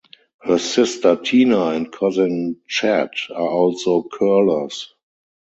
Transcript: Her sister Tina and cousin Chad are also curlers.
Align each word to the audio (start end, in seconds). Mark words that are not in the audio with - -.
Her 0.41 0.57
sister 0.57 1.15
Tina 1.15 1.63
and 1.65 1.91
cousin 1.91 2.59
Chad 2.67 3.11
are 3.35 3.47
also 3.49 4.01
curlers. 4.11 4.95